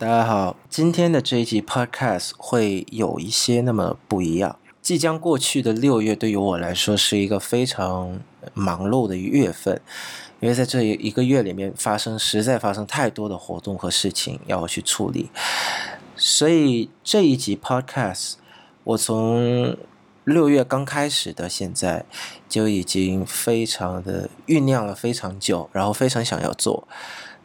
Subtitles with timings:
[0.00, 4.58] 大家好，今天的这一集 Podcast 会有一些那么不一样。
[4.80, 8.18] 即将过去的六月，对于我来说是一个非常
[8.54, 9.78] 忙碌的月份，
[10.40, 15.28] 因为在这一个月里面发生实在发生太多的活动和事情要我去处理，
[16.16, 18.36] 所以这一集 Podcast
[18.84, 19.76] 我从
[20.24, 22.06] 六月刚开始的现在
[22.48, 26.88] 就已经非常的酝酿了非常久，然后非常想要做。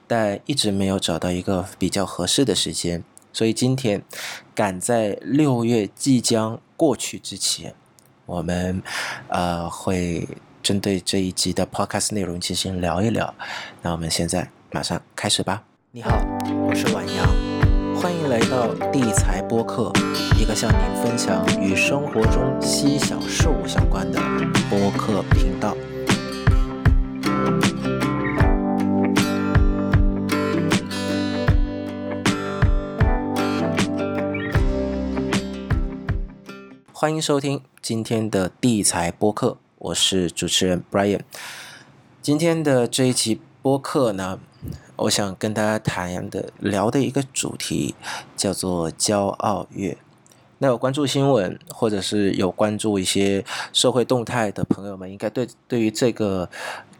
[0.07, 3.03] 但一直没有找到一个比较合适的时间，
[3.33, 4.03] 所以今天
[4.53, 7.73] 赶在六月即将过去之前，
[8.25, 8.81] 我们
[9.29, 10.27] 呃会
[10.61, 13.33] 针对这一集的 podcast 内容进行聊一聊。
[13.81, 15.63] 那我们现在马上开始吧。
[15.91, 16.11] 你好，
[16.67, 17.25] 我是晚阳，
[17.95, 19.91] 欢迎来到地财播客，
[20.37, 24.19] 一个向您分享与生活中细小事物相关的
[24.69, 25.75] 播客频道。
[37.05, 41.19] 欢迎收听今天的地财播客，我是主持人 Brian。
[42.19, 44.39] 今天的这一期播客呢，
[44.95, 47.93] 我想跟大家谈的聊的一个主题
[48.35, 49.95] 叫做骄傲月。
[50.57, 56.49] 那有关注新闻或者是有关注一些社会动态的朋友们，应该对对于这个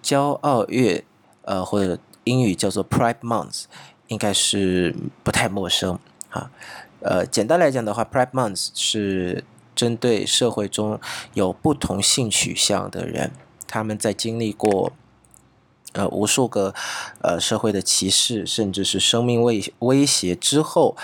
[0.03, 1.03] 骄傲月，
[1.41, 3.63] 呃，或者英语叫做 Pride Month，
[4.09, 5.97] 应该是不太陌生
[6.29, 6.51] 啊。
[6.99, 9.43] 呃，简单来讲的话，Pride Month 是
[9.75, 10.99] 针对社会中
[11.33, 13.31] 有不同性取向的人，
[13.67, 14.93] 他们在经历过
[15.93, 16.73] 呃无数个
[17.21, 20.95] 呃社会的歧视，甚至是生命威威胁之后，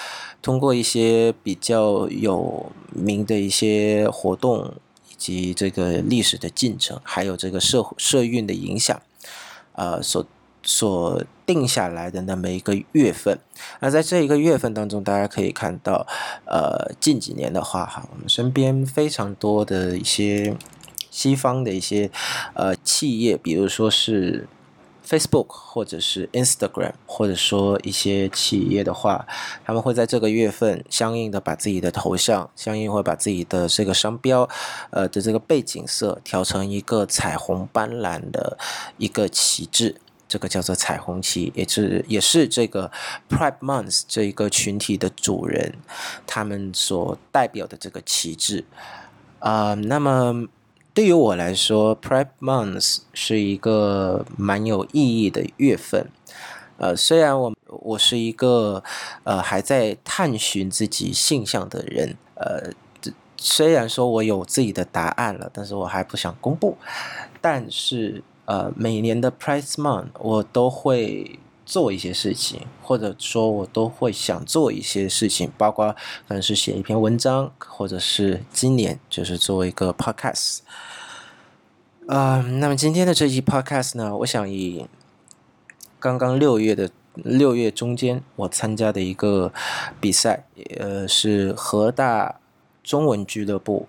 [0.41, 4.73] 通过一些比较有名的一些活动，
[5.09, 9.01] 以及这个历史的进程，还有这个社社运的影响，
[9.73, 10.25] 呃所。
[10.63, 13.39] 所定下来的那么一个月份，
[13.79, 16.05] 那在这一个月份当中，大家可以看到，
[16.45, 20.55] 呃，近几年的话，哈，我们身边非常多的一些
[21.09, 22.09] 西方的一些
[22.53, 24.47] 呃企业，比如说是
[25.05, 29.27] Facebook 或者是 Instagram，或者说一些企业的话，
[29.65, 34.47] 他们会在这个月份相应的把自己的头像，相应会把自己的这个商标，
[34.91, 38.57] 呃的这个背景色调成一个彩虹斑斓的
[38.97, 39.95] 一个旗帜。
[40.31, 42.89] 这个叫做彩虹旗，也是也是这个
[43.29, 45.73] Pride Month 这一个群体的主人，
[46.25, 48.63] 他们所代表的这个旗帜
[49.39, 49.73] 啊。
[49.73, 50.47] 那么
[50.93, 56.07] 对于我来说，Pride Month 是一个蛮有意义的月份。
[56.77, 58.81] 呃，虽然我我是一个
[59.25, 62.71] 呃还在探寻自己性向的人，呃，
[63.35, 66.77] 虽然说我有自己的答案了，但是我还不想公布，
[67.41, 68.23] 但是。
[68.45, 75.95] 呃，每年的 Price Month 我都会做一些事情，或者说我都会想做一些事情，包括
[76.27, 80.59] 可能是写一篇文章，或者是今年就是做一个 Podcast。
[82.07, 84.87] 啊，那么今天的这期 Podcast 呢，我想以
[85.99, 89.53] 刚刚六月的六月中间我参加的一个
[90.01, 90.45] 比赛，
[90.77, 92.39] 呃，是河大
[92.83, 93.87] 中文俱乐部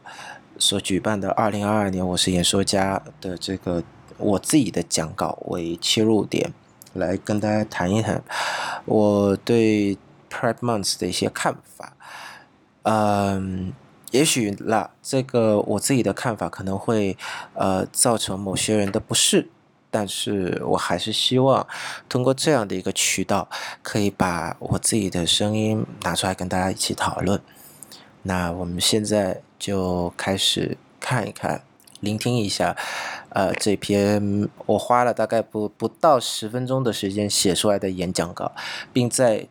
[0.58, 3.82] 所举办的二零二二年我是演说家的这个。
[4.22, 6.52] 我自己的讲稿为切入点，
[6.94, 8.22] 来跟大家谈一谈
[8.84, 9.98] 我对
[10.30, 11.96] Pride Month 的一些看法。
[12.82, 13.72] 嗯，
[14.10, 17.16] 也许啦，这个我自己的看法可能会
[17.54, 19.48] 呃造成某些人的不适，
[19.90, 21.66] 但是我还是希望
[22.08, 23.48] 通过这样的一个渠道，
[23.82, 27.40] 可以把我自己的声音拿出来跟大家一起讨论。
[28.22, 31.62] 那我们现在就开始看一看。
[32.00, 32.76] 聆听一下，
[33.34, 38.52] 呃，这篇我花了大概不不到十分钟的时间写出来的演讲稿，
[38.92, 39.48] 并在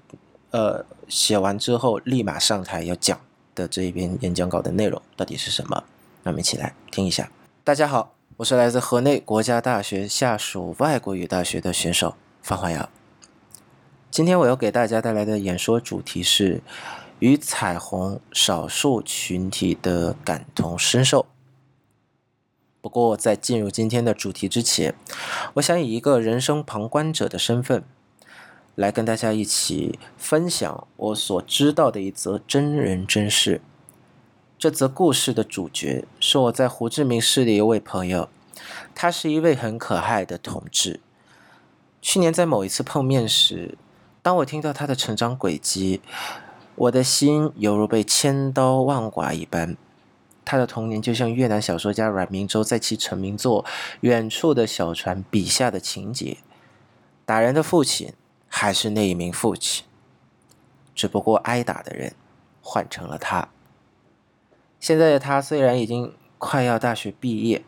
[0.51, 3.19] 呃写完之后立马上台要讲
[3.55, 5.83] 的这一篇演讲稿的内容到底是什么？
[6.23, 7.29] 那我们一起来听一下。
[7.63, 12.87] 大家好，我是来自河内国家大学下属外国语大学的选手方华瑶。
[14.11, 16.61] 今天我要给大家带来的演说主题是
[17.19, 21.25] 与彩虹少数群体的感同身受。
[22.81, 24.95] 不过，在进入今天的主题之前，
[25.53, 27.83] 我想以一个人生旁观者的身份，
[28.73, 33.61] 来跟大家一起分享我所知道的一则真人真事。
[34.57, 38.29] 这则故事的主角是我在胡志明市的一位朋友，
[38.95, 40.99] 他是一位很可爱的同志。
[42.01, 43.77] 去年在某一次碰面时，
[44.23, 46.01] 当我听到他的成长轨迹，
[46.75, 49.77] 我的心犹如被千刀万剐一般。
[50.51, 53.63] 他的童年就像越南小说家阮明洲在其成名作
[54.01, 56.39] 《远处的小船》笔下的情节，
[57.23, 58.11] 打人的父亲
[58.49, 59.85] 还是那一名父亲。
[60.93, 62.15] 只不过挨打的人
[62.61, 63.47] 换成了他。
[64.77, 67.63] 现在的他虽然已经快要大学毕业，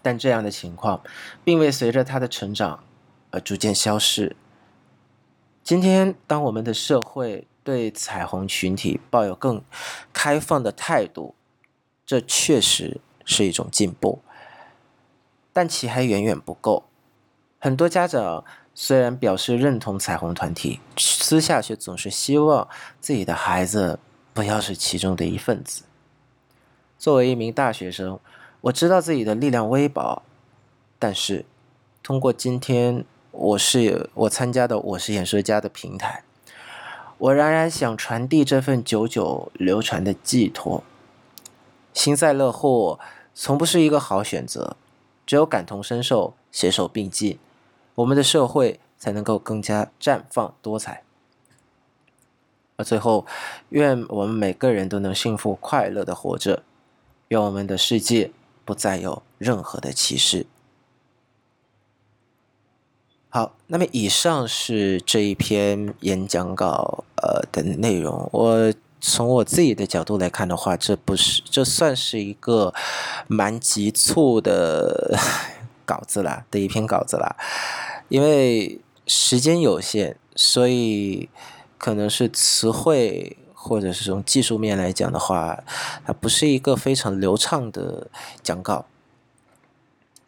[0.00, 1.02] 但这样的情况
[1.44, 2.82] 并未随着他的成长
[3.32, 4.34] 而逐渐消失。
[5.62, 9.62] 今天，当我们的社会对彩虹群体抱有更
[10.14, 11.34] 开放的态度，
[12.10, 14.18] 这确实是一种进步，
[15.52, 16.82] 但其还远远不够。
[17.60, 22.68] 很多家长虽然表示认同彩虹团体，私下却总是希望
[22.98, 24.00] 自己的孩子
[24.34, 25.84] 不要是其中的一份子。
[26.98, 28.18] 作为一名大学生，
[28.62, 30.24] 我知道自己的力量微薄，
[30.98, 31.44] 但是
[32.02, 33.04] 通过今天。
[33.30, 36.24] 我是我参加的我是演说家的平台，
[37.18, 40.82] 我仍然想传递这份久久流传的寄托。
[42.00, 42.98] 幸灾乐祸
[43.34, 44.74] 从不是一个好选择，
[45.26, 47.38] 只有感同身受，携手并进，
[47.96, 51.02] 我们的社会才能够更加绽放多彩。
[52.76, 53.26] 而最后，
[53.68, 56.62] 愿我们每个人都能幸福快乐的活着，
[57.28, 58.32] 愿我们的世界
[58.64, 60.46] 不再有任何的歧视。
[63.28, 68.26] 好，那么以上是这一篇演讲稿呃的内容。
[68.32, 72.74] 我从我自己的角度来看的话，这不是这算是一个
[73.26, 75.18] 蛮急促的
[75.86, 77.36] 稿子啦，的一篇稿子啦。
[78.08, 81.28] 因为时间有限，所以
[81.78, 85.64] 可能是词汇或者是从技术面来讲的话，
[86.04, 88.08] 它不是一个非常流畅的
[88.42, 88.86] 讲稿，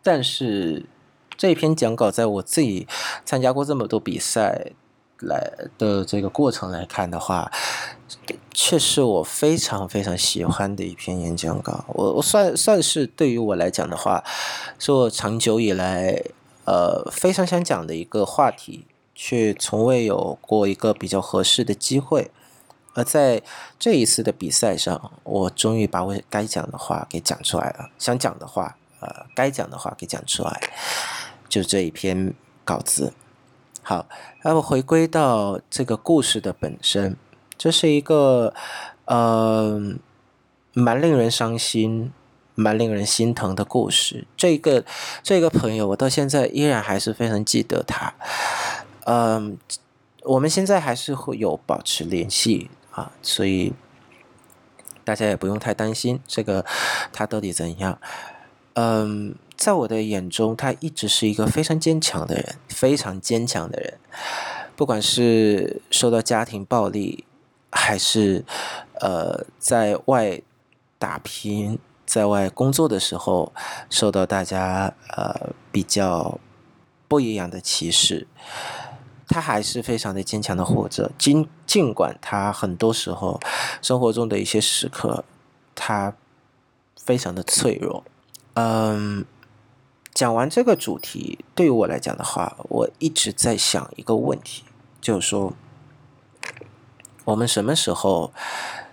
[0.02, 0.86] 但是。
[1.34, 2.86] 这篇讲稿，在我自己
[3.24, 4.72] 参加过这么多比赛
[5.22, 7.50] 来的这个过程来看的话，
[8.52, 11.84] 却是我非常非常喜欢的一篇演讲稿。
[11.88, 14.22] 我我算算是对于我来讲的话，
[14.78, 16.22] 是我长久以来
[16.64, 22.30] 呃非常想讲的一个话题，却从未有过一个比较合适的机会。
[22.94, 23.40] 而在
[23.78, 30.60] 这一次的比赛上，我终于把我该讲的话给讲出来了，想讲的话，呃，该讲的话给讲出来。
[31.48, 32.34] 就这一篇
[32.64, 33.14] 稿子，
[33.84, 34.06] 好，
[34.44, 37.16] 那么回归到这个故事的本身，
[37.58, 38.54] 这是一个
[39.06, 39.76] 呃
[40.72, 42.12] 蛮令人伤心、
[42.54, 44.24] 蛮令人心疼的故事。
[44.36, 44.84] 这个
[45.22, 48.14] 这个朋友，我到现在依然还是非常记得他。
[49.04, 49.58] 嗯，
[50.22, 53.72] 我们现在还是会有保持联系啊，所以
[55.02, 56.64] 大家也不用太担心这个
[57.12, 57.98] 他到底怎样。
[58.74, 59.34] 嗯。
[59.62, 63.96] 在我的眼中，他一直是一个非常坚强的人，非常坚强的人。
[64.74, 67.24] 不管是受到家庭暴力，
[67.70, 68.44] 还是
[68.94, 70.42] 呃在外
[70.98, 73.52] 打拼、在外工作的时候，
[73.88, 76.40] 受到大家呃比较
[77.06, 78.26] 不一样的歧视，
[79.28, 81.12] 他还是非常的坚强的活着。
[81.16, 83.38] 尽尽管他很多时候
[83.80, 85.24] 生活中的一些时刻，
[85.76, 86.16] 他
[86.96, 88.02] 非常的脆弱，
[88.54, 89.24] 嗯。
[90.14, 94.62] 讲完这个主题，对于我来讲的话，我一直在想一个问题，
[95.00, 95.54] 就是说，
[97.24, 98.30] 我们什么时候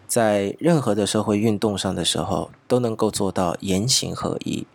[0.07, 4.66] 在任何的社会运动上的时候，都能够做到言行合一？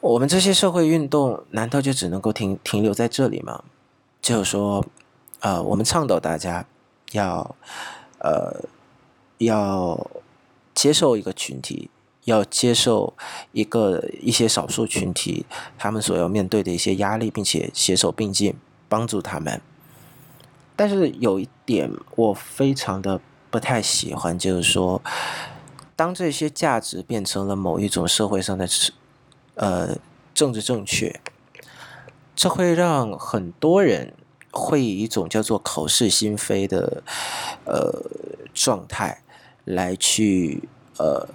[0.00, 3.62] 我们这些社会运动，难道就只能够停停留在这里吗？
[4.20, 4.84] 就是说，
[5.40, 6.66] 呃，我们倡导大家
[7.12, 7.54] 要，
[8.18, 8.64] 呃，
[9.38, 10.10] 要
[10.74, 11.90] 接受一个群体。
[12.26, 13.14] 要接受
[13.52, 15.46] 一个一些少数群体
[15.78, 18.56] 他们所要面对的一些压力，并且携手并进
[18.88, 19.60] 帮助他们。
[20.74, 25.00] 但是有一点我非常的不太喜欢，就是说，
[25.94, 28.68] 当这些价值变成了某一种社会上的
[29.54, 29.96] 呃
[30.34, 31.20] 政治正确，
[32.34, 34.14] 这会让很多人
[34.50, 37.04] 会以一种叫做口是心非的
[37.64, 38.02] 呃
[38.52, 39.22] 状态
[39.64, 40.68] 来去
[40.98, 41.28] 呃。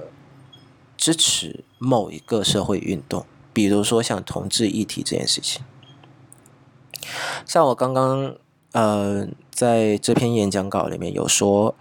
[1.01, 5.63] 支持某一个社会运动，比如说像同志议题这件事情。
[7.43, 8.35] 像我刚刚
[8.73, 11.73] 呃在这篇演讲稿里面有说，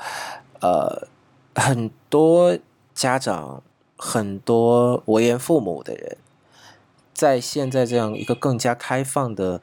[0.62, 1.06] 呃
[1.54, 2.56] 很多
[2.94, 3.62] 家长、
[3.98, 6.16] 很多为人父母的人，
[7.12, 9.60] 在现在这样一个更加开放的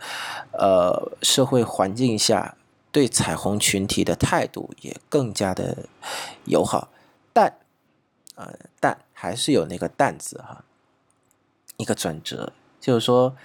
[0.52, 2.56] 呃社会环境下，
[2.92, 5.88] 对彩虹群体的态度也更加的
[6.46, 6.90] 友好，
[7.34, 7.58] 但。
[8.36, 10.64] 呃，但还是有那个“担子哈，
[11.78, 13.36] 一个转折，就是说，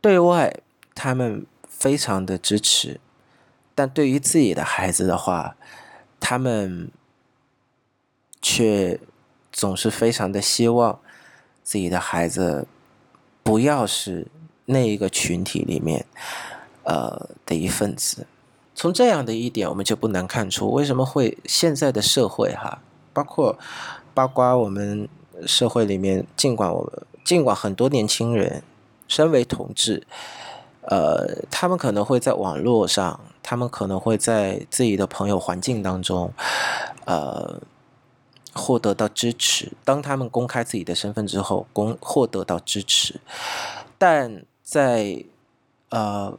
[0.00, 0.60] 对外
[0.94, 2.98] 他们非常的支持，
[3.74, 5.56] 但对于自己的孩子的话，
[6.18, 6.90] 他们
[8.40, 8.98] 却
[9.52, 10.98] 总是非常的希望
[11.62, 12.66] 自己的孩子
[13.42, 14.26] 不要是
[14.64, 16.06] 那一个群体里面
[16.84, 18.26] 呃的一份子。
[18.74, 22.80] 从这样的一点，我们就不难看出，为什么会现在的社会哈，
[23.12, 23.58] 包括
[24.14, 25.08] 包括我们
[25.46, 26.92] 社会里面，尽管我
[27.24, 28.62] 尽管很多年轻人
[29.08, 30.06] 身为同志，
[30.82, 36.32] 呃，他们可能会在网络上，他们可能会在自己的朋友环境当中，
[37.04, 37.60] 呃，
[38.52, 39.72] 获得到支持。
[39.84, 43.20] 当他们公开自己的身份之后，公获得到支持，
[43.98, 45.24] 但在
[45.90, 46.38] 呃。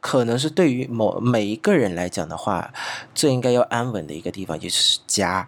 [0.00, 2.72] 可能是对于某每一个人来讲的话，
[3.16, 5.46] 最应该要安稳的一个地方就是家，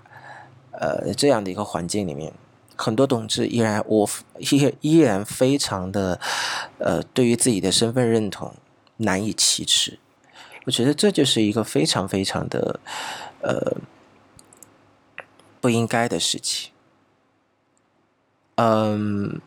[0.80, 2.32] 呃，这样的一个环境里面，
[2.74, 4.08] 很多同志依然我
[4.40, 6.18] 依依然非常的，
[6.78, 8.54] 呃，对于自己的身份认同
[8.96, 9.98] 难以启齿。
[10.64, 12.80] 我觉得这就是一个非常非常的，
[13.42, 13.76] 呃，
[15.60, 16.72] 不应该的事情。
[18.56, 19.40] 嗯，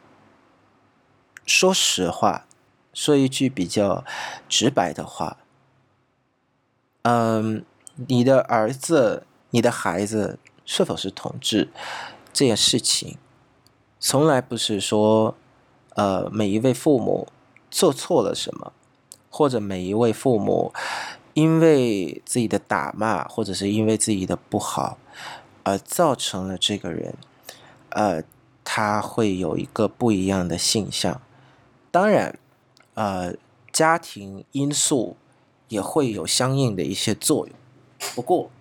[1.46, 2.46] 说实话。
[2.96, 4.06] 说一句比较
[4.48, 5.38] 直白的话，
[7.02, 11.70] 嗯，你的儿子、你的孩子是否是同志
[12.32, 13.18] 这件事情，
[14.00, 15.36] 从来不是说，
[15.96, 17.28] 呃，每一位父母
[17.70, 18.74] 做错了什么，
[19.30, 20.74] 或者每一位父母
[21.34, 24.98] 因为自己的打骂，或者是因为自己的不好，
[25.64, 27.16] 而造成了这个人，
[27.90, 28.24] 呃，
[28.64, 31.22] 他会有一个不一样的性向。
[31.92, 32.40] 当然。
[32.96, 33.34] 呃，
[33.72, 35.18] 家庭因素
[35.68, 37.56] 也会有相应的一些作用，
[38.14, 38.52] 不过，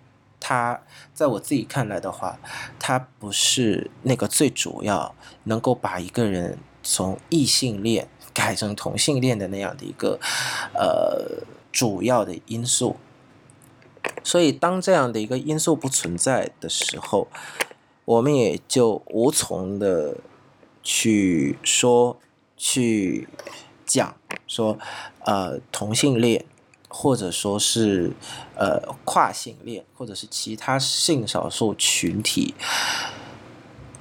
[0.43, 0.81] 它
[1.13, 2.37] 在我自己看来的话，
[2.77, 10.19] 它不是那个最主要能够把一个人从异性恋改成同性恋的那样的一个
[10.73, 12.97] 呃主要的因素。
[14.21, 17.29] 所以，当这样的一个因素不存在的时候，
[18.03, 20.17] 我们也就无从的
[20.83, 22.19] 去说
[22.57, 23.29] 去。
[23.85, 24.15] 讲
[24.47, 24.79] 说，
[25.25, 26.45] 呃，同性恋，
[26.95, 28.13] 或者说是
[28.55, 32.53] 呃跨性恋，或者是其他性少数群体，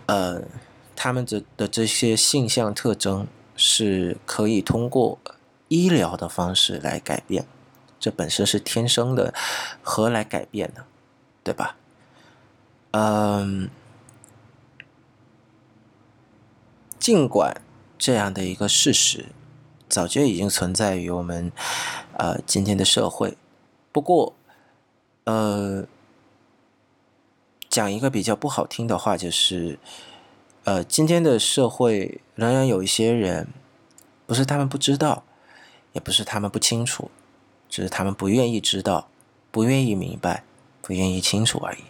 [0.04, 0.42] 呃，
[0.94, 5.18] 他们的的这些性向特征是可以通过
[5.68, 7.46] 医疗的方式来改变，
[7.98, 9.32] 这本身是天生的，
[9.82, 10.84] 何来改变呢？
[11.42, 11.76] 对吧？
[12.90, 13.70] 嗯，
[16.98, 17.62] 尽管
[17.96, 19.28] 这样的一个事实。
[19.92, 21.52] 早就已经存在于我们，
[22.16, 23.36] 呃，今天的社会。
[23.92, 24.32] 不过，
[25.24, 25.84] 呃，
[27.68, 29.78] 讲一个比较不好听的话，就是，
[30.64, 33.48] 呃，今天的社会仍然有一些人，
[34.24, 35.24] 不是他们不知道，
[35.92, 37.10] 也不是他们不清楚，
[37.68, 39.08] 只是他们不愿意知道，
[39.50, 40.42] 不愿意明白，
[40.80, 41.84] 不愿意清楚而已。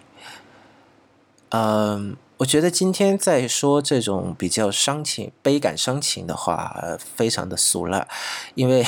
[1.50, 2.16] 嗯。
[2.42, 8.08] 我觉得今天在说这种比较伤情、悲感伤情的话，非常的俗了，
[8.56, 8.84] 因为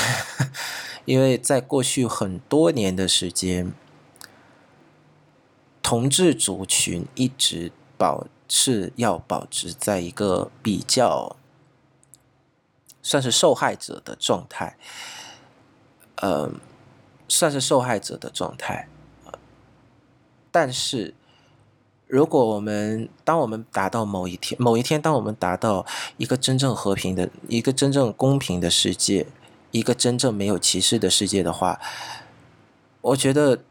[1.06, 3.72] 因为在过去很多年的时间，
[5.84, 11.36] 同志族群一直保是要保持在一个比较
[13.02, 14.76] 算是受害者的状态，
[16.16, 16.50] 呃，
[17.28, 18.88] 算是受害者的状态，
[20.50, 21.14] 但是。
[22.06, 25.86] 如果我们当我们达到某一天，某一天，当我们达到
[26.18, 29.26] 一个真正和平的、一个真正公平的世界，
[29.70, 31.80] 一个真正没有歧视的世界的话，
[33.00, 33.64] 我觉得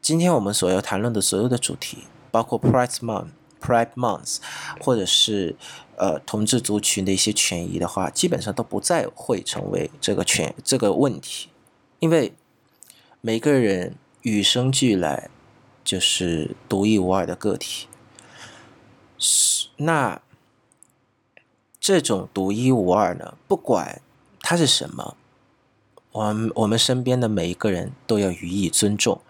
[0.00, 3.28] 今天我们所要谈论的所有的主题，包括 Pride Month、
[3.60, 4.38] Pride Month，
[4.80, 5.56] 或者是
[5.96, 11.48] 呃同志族群的一些权益的话，基本上都不再会成为这个权这个问题，
[11.98, 12.32] 因为
[13.20, 15.28] 每个人与生俱来。
[15.88, 17.88] 就是独一无二的个体，
[19.16, 20.20] 是那
[21.80, 23.38] 这种独一无二呢？
[23.48, 24.02] 不管
[24.42, 25.16] 它是什么，
[26.12, 29.22] 我们我们身边的每一个人都要予以尊重。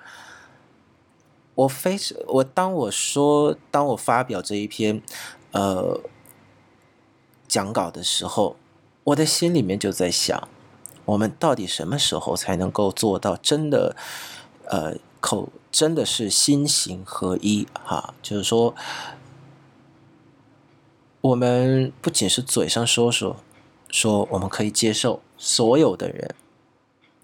[1.55, 1.97] 我非
[2.27, 5.01] 我当我说当我发表这一篇
[5.53, 6.01] 呃
[7.47, 8.57] 讲稿的时候，
[9.05, 10.49] 我的心里面就在想，
[11.05, 13.95] 我们到底什么时候才能够做到真的
[14.65, 15.51] 呃口。
[15.71, 18.75] 真的是心行合一哈，就是说，
[21.21, 23.37] 我们不仅是嘴上说说，
[23.91, 26.35] 说我们可以接受所有的人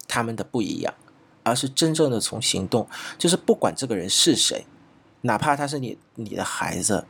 [0.06, 0.94] 他们的不一样，
[1.42, 2.86] 而是真正的从行动，
[3.18, 4.66] 就是不管这个人是谁，
[5.22, 7.06] 哪怕他是你你的孩子，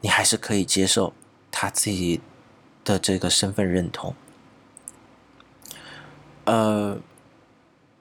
[0.00, 1.14] 你还是可以接受
[1.52, 2.20] 他自己
[2.84, 4.14] 的这个身份认同。
[6.44, 6.98] 呃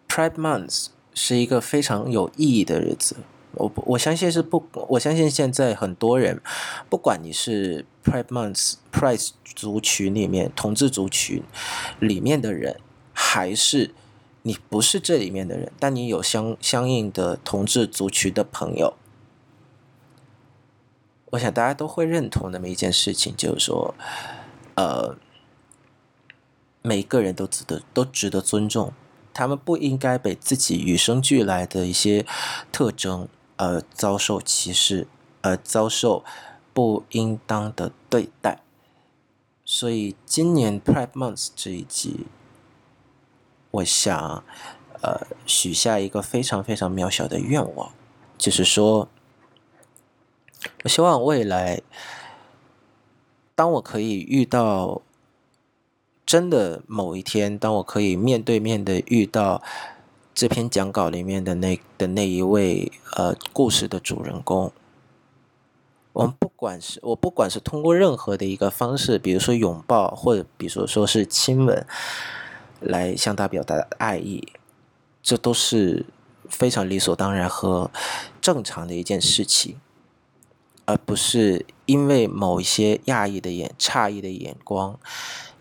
[0.09, 0.87] ，Pride Month。
[1.17, 3.15] 是一个非常有意义的日子，
[3.53, 6.39] 我我相信是不，我相信现在很多人，
[6.89, 11.41] 不管你是 Pride Month、Pride 族群里面同志族群
[11.99, 12.79] 里面的人，
[13.13, 13.95] 还是
[14.43, 18.93] 你不是这里面的人，但你有相相应的同志族群的朋友，
[21.31, 23.95] 我想大家都会认同那么一件事情，就是说，
[24.75, 25.17] 呃，
[26.83, 28.93] 每一个人都值得都值得尊重，
[29.37, 32.25] 他们不应该被自己与生俱来的一些
[32.71, 35.07] 特征而遭受歧视，
[35.43, 36.25] 而遭受
[36.73, 38.63] 不应当的对待。
[39.63, 42.25] 所以今年 Pride Month 这一集，
[43.69, 44.43] 我想，
[45.03, 47.91] 呃，许下一个非常非常渺小的愿望，
[48.39, 49.07] 就是说，
[50.83, 51.83] 我希望未来，
[53.53, 55.03] 当我可以遇到
[56.27, 59.63] 真的某一天，当我可以面对面的遇到
[60.35, 64.73] 这篇讲稿里面的那的那一位呃故事的主人公。
[66.11, 71.85] 我们不管是我不管是通过任何的一个方式，比如说拥抱，或者比如说是亲吻，
[72.81, 74.45] 来向他表达爱意，
[75.23, 76.05] 这都是
[76.49, 77.89] 非常理所当然和
[78.41, 79.79] 正常的一件事情，
[80.83, 84.99] 而不是因为某一些讶异的眼、诧异的眼光，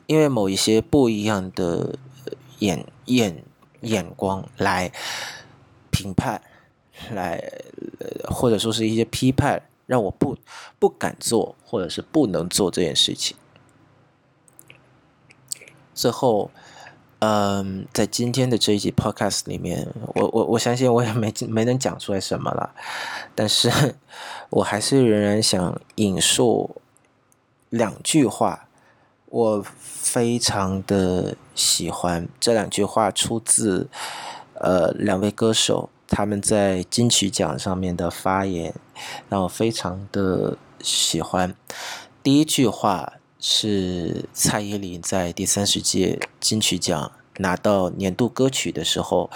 [0.07, 1.99] 因为某一些不一样的
[2.59, 3.45] 眼眼
[3.81, 4.93] 眼光来
[5.91, 6.41] 评判，
[7.13, 7.43] 来
[8.25, 9.63] 或者说是一些批判。
[9.87, 10.37] 让我不
[10.81, 13.37] 不敢做，或者是不能做这件事情。
[15.95, 16.51] 最后，
[17.21, 19.87] 嗯，在今天的这一集 Podcast 里面，
[20.17, 22.75] 我我我相信我也没没能讲出来什么了，
[23.37, 23.95] 但是
[24.51, 26.83] 我还是仍然想引述
[27.71, 28.66] 两句话，
[29.37, 33.87] 我非常的喜欢这两句话，出自
[34.55, 35.91] 呃两位歌手。
[36.09, 38.73] 他们在金曲奖上面的发言
[39.29, 41.55] 让我非常的喜欢。
[42.23, 49.29] 第一句话是蔡依林在第三十届金曲奖拿到年度歌曲的时候，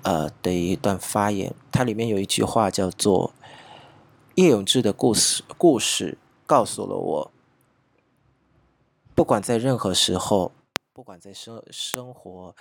[0.00, 1.52] 呃的一段发言。
[1.70, 3.34] 它里面有一句话叫做
[4.36, 6.16] “叶永志的故事，故事
[6.46, 7.30] 告诉了我，
[9.14, 10.52] 不管在任何时候，
[10.92, 12.54] 不管在生生活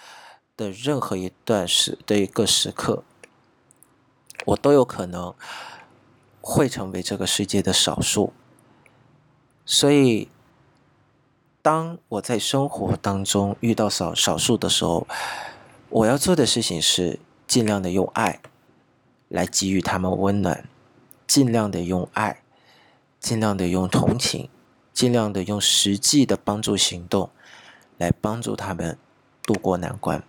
[0.57, 3.03] 的任何一段时的一个时刻。”
[4.45, 5.35] 我都有可能
[6.39, 8.31] 会成为这个世界的少数，
[9.65, 10.29] 所以
[11.61, 15.05] 当我在生活当中遇到少少数的时候，
[15.89, 18.39] 我要做的事情是尽量的用爱
[19.27, 20.69] 来给予他们温暖，
[21.27, 22.41] 尽量的用爱，
[23.19, 24.49] 尽量的用同情，
[24.99, 27.29] 尽量的用实际的帮助行动
[27.97, 28.97] 来帮助他们
[29.43, 30.21] 渡过难关。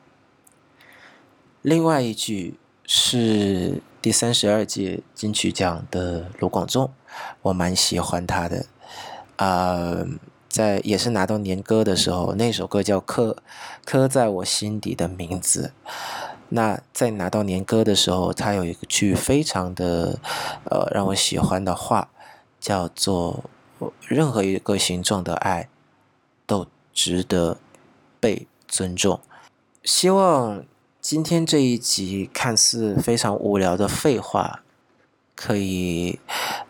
[1.62, 2.54] 另外一句
[2.86, 3.82] 是。
[4.02, 6.90] 第三十二届金曲奖的卢广仲，
[7.42, 8.64] 我蛮喜欢他的。
[9.36, 10.06] 啊，
[10.48, 13.36] 在也是拿到年歌的时候，那首歌叫《刻
[13.84, 15.74] 刻在我心底的名字》。
[16.48, 20.18] 那在拿到年歌的时候，他有一句非常的
[20.64, 22.08] 呃让我喜欢的话，
[22.58, 23.44] 叫做
[24.06, 25.68] “任何一个形状的爱
[26.46, 27.58] 都值得
[28.18, 29.20] 被尊重”。
[29.84, 30.64] 希望。
[31.02, 34.62] 今天这一集看似非常无聊的废话，
[35.34, 36.20] 可以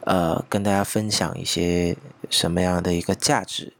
[0.02, 1.96] 呃跟大家分享一些
[2.30, 3.72] 什么样的一个价值？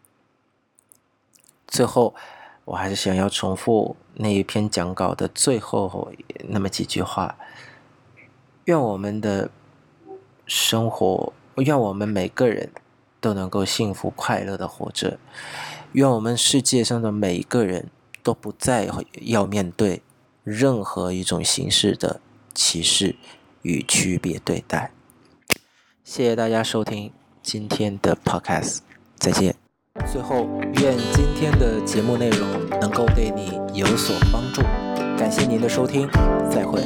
[1.69, 2.17] 最后，
[2.65, 6.13] 我还是想要重复那一篇讲稿的最后
[6.49, 7.39] 那么几句话：
[8.65, 9.53] 愿我们的
[10.47, 12.73] 生活，愿我们每个人
[13.21, 15.19] 都能够幸福快乐的活着；
[15.93, 17.89] 愿我们世界上的每一个人
[18.23, 18.89] 都不再
[19.23, 20.03] 要面对。
[20.43, 22.19] 任何一种形式的
[22.55, 23.15] 歧视
[23.61, 24.91] 与区别对待。
[26.03, 28.79] 谢谢大家收听今天的 Podcast，
[29.19, 29.55] 再见。
[30.11, 30.49] 最后，
[30.81, 34.63] 愿今天的节目内容能够对你有所帮助。
[35.19, 36.09] 感谢您的收听，
[36.51, 36.81] 再会。